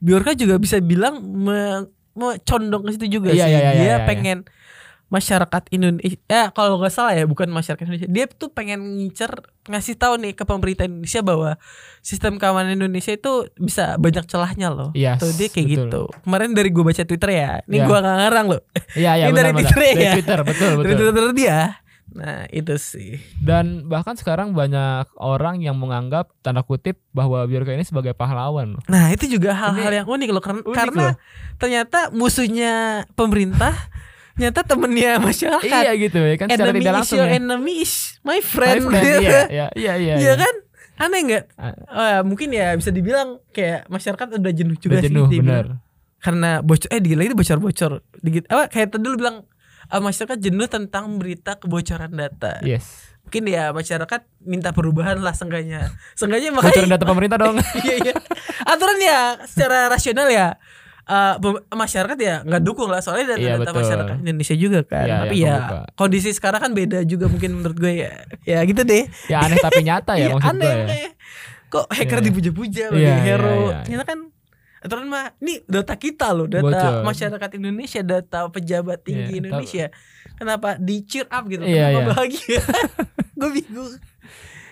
Biorka 0.00 0.32
juga 0.32 0.56
bisa 0.56 0.80
bilang 0.80 1.20
me, 1.20 1.84
me- 2.18 2.40
condong 2.40 2.82
ke 2.82 2.90
situ 2.92 3.06
juga 3.14 3.30
Iya, 3.30 3.40
sih. 3.40 3.48
iya, 3.48 3.58
iya, 3.58 3.70
dia 3.72 3.80
iya, 3.80 3.94
iya. 3.94 4.04
pengen 4.04 4.38
masyarakat 5.08 5.62
Indonesia 5.70 6.20
ya 6.22 6.52
kalau 6.52 6.76
nggak 6.76 6.92
salah 6.92 7.16
ya 7.16 7.24
bukan 7.24 7.48
masyarakat 7.48 7.80
Indonesia 7.80 8.04
dia 8.06 8.28
tuh 8.28 8.52
pengen 8.52 8.76
ngincer 8.94 9.40
ngasih 9.64 9.96
tahu 9.96 10.20
nih 10.20 10.32
ke 10.32 10.44
pemerintah 10.44 10.84
Indonesia 10.84 11.22
bahwa 11.22 11.56
sistem 11.98 12.36
keamanan 12.36 12.76
Indonesia 12.76 13.10
itu 13.10 13.48
bisa 13.56 13.96
banyak 13.96 14.26
celahnya 14.26 14.68
loh 14.68 14.92
Yes, 14.92 15.16
tuh 15.16 15.32
dia 15.32 15.48
kayak 15.48 15.64
betul. 15.66 15.80
gitu 15.80 16.02
kemarin 16.22 16.52
dari 16.52 16.68
gue 16.68 16.84
baca 16.84 17.02
Twitter 17.02 17.30
ya 17.32 17.50
ini 17.64 17.76
Iya. 17.78 17.86
gua 17.86 17.98
nggak 17.98 18.16
ngarang 18.20 18.46
loh 18.48 18.62
Iya 18.92 19.12
iya 19.14 19.24
Ini 19.24 19.32
dari 19.32 19.48
benar 19.48 19.48
benar. 19.48 19.56
Twitter 19.64 19.80
Dari 19.88 20.04
ya? 20.04 20.12
Twitter 20.12 20.38
betul 20.44 20.70
dari 20.76 20.88
betul. 20.90 21.04
Twitter 21.08 21.26
dia 21.32 21.58
nah 22.18 22.50
itu 22.50 22.74
sih 22.76 23.22
Dan 23.38 23.86
bahkan 23.86 24.18
sekarang 24.18 24.50
banyak 24.50 25.06
orang 25.16 25.62
yang 25.62 25.78
menganggap 25.78 26.34
tanda 26.42 26.60
kutip 26.60 26.98
bahwa 27.10 27.46
Biorka 27.46 27.70
ini 27.70 27.86
sebagai 27.86 28.12
pahlawan 28.12 28.74
nah 28.84 29.08
itu 29.08 29.30
juga 29.30 29.54
hal-hal 29.54 30.02
yang 30.02 30.06
unik 30.06 30.28
loh 30.28 30.42
karena, 30.42 30.60
unik 30.66 30.74
karena 30.74 31.04
loh. 31.06 31.14
ternyata 31.56 31.98
musuhnya 32.10 32.72
pemerintah 33.14 33.74
ternyata 34.34 34.62
temennya 34.62 35.18
masyarakat 35.18 35.66
Iya 35.66 35.92
gitu 35.98 36.18
ya 36.18 36.36
kan 36.36 36.46
secara 36.46 36.70
enemy 36.70 36.78
tidak 36.78 36.92
is 36.92 36.98
langsung 36.98 37.18
your 37.18 37.26
ya. 37.26 37.38
enemy 37.38 37.74
is 37.82 37.94
my 38.20 38.30
My 38.30 38.38
friend, 38.38 38.82
friend, 38.86 39.06
iya 39.18 39.30
iya 39.46 39.66
iya 39.82 39.94
iya. 39.98 40.14
Iya 40.14 40.34
kan? 40.38 40.54
Aneh 40.98 41.20
nggak? 41.26 41.44
Eh, 41.90 42.20
mungkin 42.22 42.50
ya 42.50 42.74
bisa 42.74 42.90
dibilang 42.90 43.38
kayak 43.50 43.86
masyarakat 43.86 44.34
udah 44.34 44.50
jenuh 44.50 44.74
juga 44.78 44.98
Udah 44.98 45.02
jenuh 45.02 45.26
sih. 45.26 45.38
dia 45.38 45.42
benar. 45.42 45.66
Karena 46.18 46.50
bocor 46.58 46.86
eh 46.90 46.98
lagi 46.98 47.28
itu 47.30 47.38
bocor-bocor. 47.38 47.92
Dikit 48.18 48.44
apa 48.50 48.66
kayak 48.66 48.94
tadi 48.94 49.06
lu 49.06 49.14
bilang 49.14 49.46
eh, 49.88 49.98
masyarakat 49.98 50.38
jenuh 50.38 50.66
tentang 50.66 51.16
berita 51.16 51.54
kebocoran 51.54 52.10
data. 52.10 52.60
Yes. 52.60 53.08
Mungkin 53.22 53.44
ya 53.46 53.70
masyarakat 53.70 54.20
minta 54.40 54.70
perubahan 54.70 55.18
lah 55.18 55.32
sengganya. 55.32 55.92
Sengganya 56.14 56.48
makanya 56.50 56.94
data 56.94 57.04
pemerintah 57.04 57.36
dong. 57.36 57.56
iya 57.84 57.96
iya. 58.02 58.14
Aturan 58.64 58.98
ya 58.98 59.20
secara 59.44 59.86
rasional 59.86 60.26
ya 60.26 60.56
pem- 61.38 61.64
masyarakat 61.70 62.16
ya 62.16 62.40
nggak 62.42 62.62
dukung 62.62 62.88
lah 62.88 63.00
soalnya 63.00 63.32
data, 63.32 63.40
Iya, 63.40 63.52
data 63.56 63.64
betul. 63.66 63.80
masyarakat 63.80 64.16
Indonesia 64.22 64.56
juga 64.56 64.80
kan. 64.82 65.04
Iya, 65.04 65.16
Tapi 65.24 65.36
yang 65.36 65.44
ya 65.46 65.56
kebuka. 65.58 65.80
kondisi 65.94 66.30
sekarang 66.30 66.60
kan 66.62 66.72
beda 66.72 66.98
juga 67.02 67.26
mungkin 67.26 67.50
menurut 67.54 67.76
gue 67.76 67.92
ya. 67.98 68.12
Ya 68.44 68.58
gitu 68.62 68.80
deh. 68.82 69.04
ya 69.26 69.36
aneh 69.40 69.56
tapi 69.58 69.80
nyata 69.82 70.12
ya 70.14 70.24
Iya, 70.24 70.34
maksud 70.34 70.48
aneh, 70.50 70.72
gue 70.84 70.98
ya. 70.98 71.10
Kok 71.68 71.84
hacker 71.92 72.18
Iya. 72.18 72.26
dipuja-puja 72.26 72.82
Iya, 72.82 72.92
bagi 72.92 73.04
iya, 73.04 73.16
hero. 73.20 73.44
iya, 73.44 73.60
iya. 73.62 73.78
Ternyata 73.84 74.04
kan 74.04 74.18
aturan 74.78 75.06
mah 75.06 75.34
ini 75.38 75.60
data 75.64 75.94
kita 75.94 76.30
loh, 76.30 76.46
data 76.46 76.62
Bocor. 76.62 77.02
masyarakat 77.02 77.50
Indonesia, 77.54 78.00
data 78.00 78.46
pejabat 78.46 78.98
tinggi 79.00 79.32
Iya, 79.32 79.40
Indonesia. 79.40 79.86
Kenapa 80.34 80.76
di 80.76 81.02
cheer 81.02 81.26
up 81.26 81.44
gitu? 81.44 81.60
Iya, 81.60 81.88
Kenapa 81.88 81.98
iya. 81.98 82.08
bahagia? 82.08 82.60
Gue 83.38 83.50
bingung. 83.52 83.92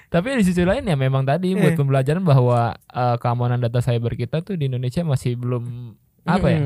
Tapi 0.06 0.26
di 0.32 0.44
sisi 0.44 0.62
lain 0.62 0.82
ya 0.82 0.94
memang 0.94 1.22
tadi 1.22 1.52
buat 1.52 1.72
Eh. 1.72 1.76
pembelajaran 1.76 2.22
bahwa 2.22 2.72
eh, 2.72 3.16
keamanan 3.16 3.58
data 3.58 3.78
cyber 3.78 4.14
kita 4.14 4.40
tuh 4.40 4.54
di 4.54 4.66
Indonesia 4.66 5.02
masih 5.02 5.34
belum 5.34 5.94
apa 6.24 6.46
ya? 6.48 6.60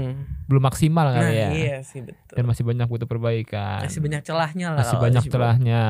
Belum 0.46 0.62
maksimal 0.62 1.04
Nah, 1.06 1.14
kali 1.18 1.32
ya. 1.34 1.48
iya 1.50 1.76
sih 1.80 2.00
betul. 2.00 2.32
Dan 2.32 2.44
masih 2.44 2.62
banyak 2.62 2.86
butuh 2.86 3.04
perbaikan. 3.04 3.80
Masih 3.82 4.00
banyak 4.00 4.22
celahnya 4.22 4.66
lah. 4.70 4.80
masih 4.80 4.96
banyak 4.98 5.24
celahnya. 5.26 5.84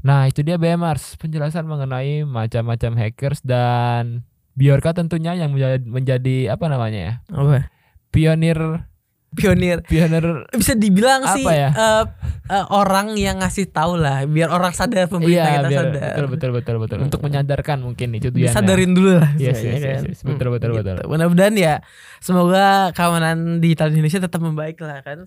Nah, 0.00 0.28
itu 0.28 0.40
dia 0.40 0.56
BMARS, 0.56 1.16
penjelasan 1.16 1.64
mengenai 1.64 2.22
macam-macam 2.22 2.92
hackers 2.98 3.40
dan 3.40 4.20
Biorka 4.54 4.94
tentunya 4.94 5.34
yang 5.34 5.50
menjadi, 5.50 5.82
menjadi 5.82 6.36
apa 6.54 6.66
namanya 6.70 7.00
ya? 7.00 7.14
Apa? 7.34 7.68
Pionir 8.14 8.86
Pionir. 9.34 9.82
pionir 9.82 10.24
Bisa 10.50 10.72
dibilang 10.72 11.22
Apa 11.22 11.34
sih 11.34 11.44
ya? 11.44 11.68
eh, 11.68 12.04
eh, 12.46 12.66
orang 12.68 13.14
yang 13.14 13.38
ngasih 13.38 13.66
tahu 13.66 13.96
lah, 13.96 14.22
biar 14.24 14.48
orang 14.48 14.70
sadar 14.70 15.06
pemerintah 15.06 15.34
iya 15.42 15.58
kita 15.58 15.68
biar, 15.68 15.80
sadar. 15.82 16.02
betul 16.06 16.26
betul 16.28 16.50
betul 16.52 16.76
betul 16.78 16.98
untuk 17.02 17.20
menyadarkan 17.20 17.78
mungkin 17.80 18.08
itu 18.12 18.28
dia 18.28 18.48
Disadarin 18.48 18.92
dulu 18.92 19.18
lah. 19.18 19.34
Yes, 19.34 19.58
yes, 19.58 19.74
yes, 19.74 19.82
kan. 19.82 20.02
yes. 20.06 20.20
Betul, 20.22 20.48
betul, 20.50 20.70
betul. 20.72 20.96
Mudah-mudahan 21.04 21.54
ya 21.54 21.74
semoga 22.18 22.66
keamanan 22.92 23.58
digital 23.58 23.90
Indonesia 23.90 24.20
tetap 24.20 24.38
membaik 24.38 24.78
lah 24.78 25.00
kan. 25.00 25.26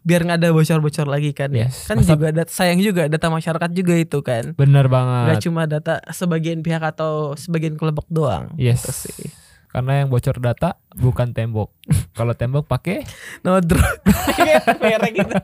Biar 0.00 0.22
nggak 0.22 0.38
ada 0.38 0.48
bocor-bocor 0.50 1.04
lagi 1.04 1.30
kan 1.30 1.50
ya. 1.50 1.66
Yes, 1.66 1.84
Kan 1.84 2.00
masa- 2.00 2.14
juga 2.14 2.28
dat- 2.32 2.48
sayang 2.48 2.78
juga 2.78 3.06
data 3.06 3.28
masyarakat 3.28 3.70
juga 3.70 3.94
itu 3.94 4.18
kan. 4.20 4.54
benar 4.54 4.86
banget 4.86 5.42
cuma 5.42 5.66
data 5.66 6.00
sebagian 6.08 6.60
pihak 6.60 6.80
atau 6.80 7.34
sebagian 7.34 7.74
kelompok 7.74 8.06
doang. 8.08 8.54
yes 8.54 8.80
Gitu 8.80 8.92
sih. 9.10 9.28
karena 9.68 10.00
yang 10.00 10.08
bocor 10.08 10.36
data 10.36 10.78
bukan 10.94 11.32
tembok 11.32 11.72
kalau 12.18 12.32
tembok 12.32 12.66
pakai 12.66 13.04
No 13.42 13.58
drone. 13.58 14.00
Merek 14.82 15.12
gitu. 15.18 15.34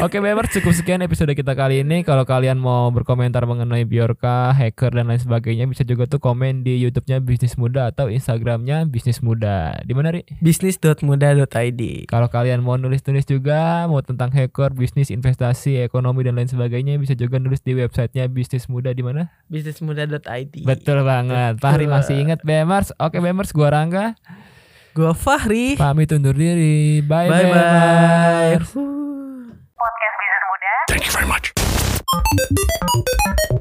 Oke 0.00 0.18
Bemers 0.18 0.50
cukup 0.50 0.72
sekian 0.72 1.04
episode 1.04 1.30
kita 1.32 1.52
kali 1.52 1.84
ini 1.84 2.00
Kalau 2.00 2.24
kalian 2.24 2.56
mau 2.56 2.88
berkomentar 2.88 3.44
mengenai 3.44 3.84
Biorka, 3.84 4.50
hacker 4.56 4.96
dan 4.96 5.12
lain 5.12 5.20
sebagainya 5.20 5.68
Bisa 5.68 5.84
juga 5.84 6.08
tuh 6.08 6.18
komen 6.18 6.64
di 6.64 6.80
Youtube-nya 6.80 7.20
Bisnis 7.20 7.54
Muda 7.54 7.92
Atau 7.92 8.08
Instagramnya 8.08 8.88
Bisnis 8.88 9.20
Muda 9.20 9.78
Di 9.84 9.92
mana 9.92 10.16
Ri? 10.16 10.24
bisnis.muda.id. 10.40 11.80
Kalau 12.08 12.28
kalian 12.32 12.64
mau 12.64 12.80
nulis-nulis 12.80 13.28
juga 13.28 13.84
Mau 13.86 14.00
tentang 14.00 14.32
hacker, 14.32 14.72
bisnis, 14.72 15.12
investasi, 15.12 15.80
ekonomi 15.84 16.24
dan 16.24 16.40
lain 16.40 16.48
sebagainya 16.48 16.96
Bisa 16.96 17.12
juga 17.12 17.36
nulis 17.36 17.60
di 17.60 17.76
websitenya 17.76 18.26
Bisnis 18.26 18.66
Muda 18.66 18.90
di 18.90 19.04
mana? 19.04 19.28
bisnismuda.id. 19.50 20.64
Betul 20.64 21.02
banget 21.04 21.58
Fahri 21.60 21.84
masih 21.84 22.16
ingat 22.22 22.40
Bemers 22.42 22.94
Oke 22.96 23.20
Bemers 23.20 23.52
gua 23.52 23.68
Rangga. 23.80 24.12
Gue 24.92 25.12
Fahri. 25.16 25.80
Pamit 25.80 26.12
undur 26.12 26.36
diri. 26.36 27.00
Bye 27.00 27.32
bye. 27.32 27.48
bye. 27.48 27.56
bye. 27.56 28.58
Podcast 29.80 30.14
Bisnis 30.20 30.44
Muda. 30.44 30.74
Thank 30.92 31.04
you 31.08 31.12
very 31.16 31.28
much. 31.30 31.44
Thank 31.56 33.50
you. 33.50 33.59